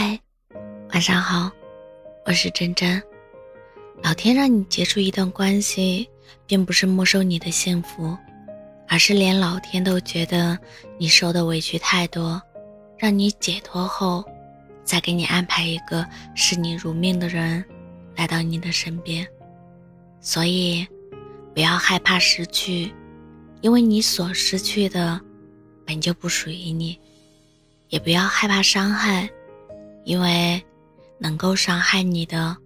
[0.00, 0.16] 嗨，
[0.92, 1.50] 晚上好，
[2.24, 3.02] 我是真真。
[4.00, 6.08] 老天让你结束一段关系，
[6.46, 8.16] 并不是没收你的幸福，
[8.86, 10.56] 而是连老天都觉得
[10.98, 12.40] 你受的委屈太多，
[12.96, 14.24] 让你解脱后，
[14.84, 16.06] 再给你安排一个
[16.36, 17.64] 视你如命的人
[18.14, 19.26] 来到你的身边。
[20.20, 20.86] 所以，
[21.52, 22.94] 不要害怕失去，
[23.62, 25.20] 因为你所失去的
[25.84, 26.96] 本就不属于你；
[27.88, 29.28] 也不要害怕伤害。
[30.08, 30.64] 因为，
[31.18, 32.56] 能够伤害你的，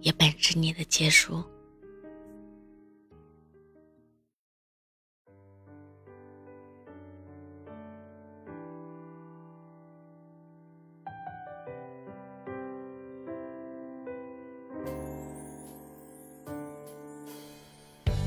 [0.00, 1.44] 也本是你的结束。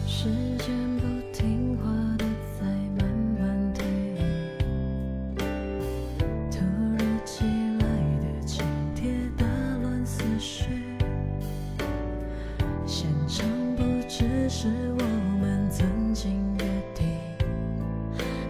[0.05, 0.29] 时
[0.59, 0.96] 间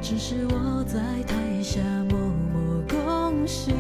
[0.10, 2.18] 只是我在台下默
[2.54, 3.74] 默恭喜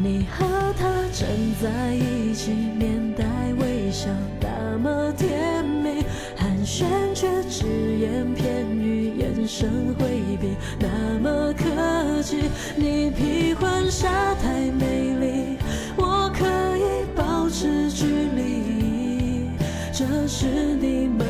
[0.00, 0.46] 你和
[0.78, 1.28] 他站
[1.60, 3.24] 在一起，面带
[3.58, 4.08] 微笑，
[4.40, 6.04] 那么甜蜜，
[6.36, 7.66] 寒暄却只
[7.98, 10.06] 言片语，眼神回
[10.40, 12.44] 避，那么客气。
[12.76, 15.58] 你披婚纱太美丽，
[15.96, 19.50] 我可以保持距离。
[19.92, 21.26] 这是你们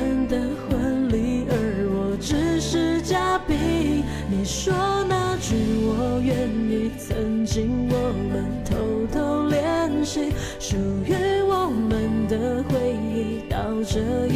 [3.46, 4.04] 比。
[4.30, 4.72] 你说
[5.08, 8.76] 那句我愿意，曾经我们偷
[9.12, 14.26] 偷练习，属于我们的回忆，到这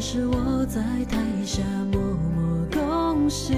[0.00, 0.80] 是我在
[1.10, 1.60] 台下
[1.92, 2.00] 默
[2.34, 3.54] 默恭喜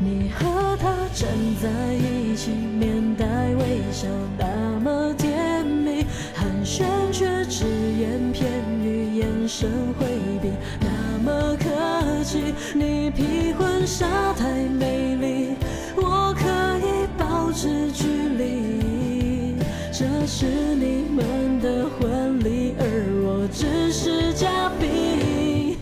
[0.00, 1.28] 你和他站
[1.60, 3.26] 在一起，面带
[3.56, 4.08] 微笑，
[4.38, 6.82] 那么甜蜜，寒暄
[7.12, 8.50] 却只言片
[8.82, 9.68] 语，眼神
[10.00, 10.06] 回
[10.40, 10.50] 避，
[10.80, 12.54] 那么客气。
[12.74, 15.56] 你披婚纱太美丽，
[23.40, 25.78] 我只是嘉宾。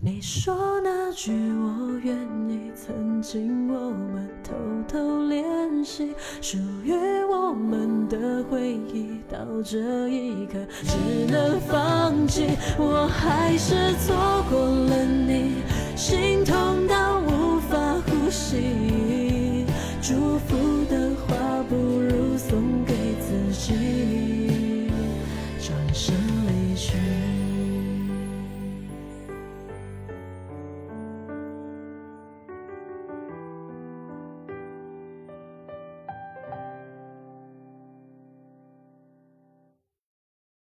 [0.00, 2.16] 你说那句我愿
[2.48, 4.54] 意，曾经我们偷
[4.88, 5.46] 偷练
[5.84, 6.12] 习，
[6.42, 6.92] 属于
[7.30, 10.96] 我们的回忆，到这一刻只
[11.30, 12.48] 能放弃。
[12.76, 14.16] 我还是错
[14.50, 15.62] 过了你，
[15.94, 18.65] 心痛到无法呼吸。
[26.06, 26.14] 心
[26.46, 27.45] 里去。